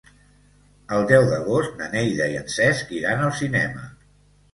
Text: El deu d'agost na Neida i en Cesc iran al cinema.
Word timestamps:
El 0.95 1.03
deu 1.11 1.25
d'agost 1.31 1.75
na 1.81 1.89
Neida 1.91 2.27
i 2.31 2.39
en 2.39 2.49
Cesc 2.55 2.95
iran 3.01 3.21
al 3.27 3.35
cinema. 3.41 3.85